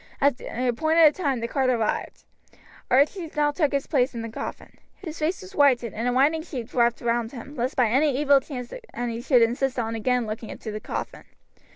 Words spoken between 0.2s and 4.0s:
the appointed time the cart arrived. Archie now took his